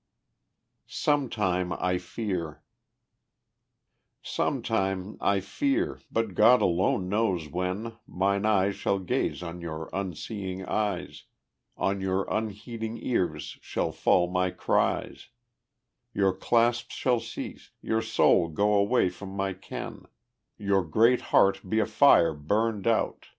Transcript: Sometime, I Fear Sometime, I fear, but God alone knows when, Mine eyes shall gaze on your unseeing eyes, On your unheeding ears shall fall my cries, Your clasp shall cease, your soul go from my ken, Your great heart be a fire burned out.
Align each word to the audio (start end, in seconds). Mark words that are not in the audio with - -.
Sometime, 0.87 1.73
I 1.73 1.99
Fear 1.99 2.63
Sometime, 4.23 5.15
I 5.21 5.41
fear, 5.41 6.01
but 6.11 6.33
God 6.33 6.59
alone 6.63 7.07
knows 7.07 7.47
when, 7.47 7.97
Mine 8.07 8.43
eyes 8.43 8.75
shall 8.75 8.97
gaze 8.97 9.43
on 9.43 9.61
your 9.61 9.91
unseeing 9.93 10.65
eyes, 10.65 11.25
On 11.77 12.01
your 12.01 12.23
unheeding 12.31 12.97
ears 12.99 13.59
shall 13.61 13.91
fall 13.91 14.25
my 14.27 14.49
cries, 14.49 15.29
Your 16.15 16.33
clasp 16.33 16.89
shall 16.89 17.19
cease, 17.19 17.69
your 17.79 18.01
soul 18.01 18.47
go 18.47 19.07
from 19.11 19.29
my 19.37 19.53
ken, 19.53 20.07
Your 20.57 20.83
great 20.83 21.21
heart 21.29 21.61
be 21.69 21.77
a 21.77 21.85
fire 21.85 22.33
burned 22.33 22.87
out. 22.87 23.27